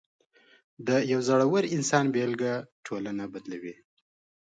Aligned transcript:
د 0.87 0.89
یو 1.11 1.19
زړور 1.27 1.63
انسان 1.75 2.05
بېلګه 2.13 2.53
ټولنه 2.85 3.23
بدلوي. 3.33 3.75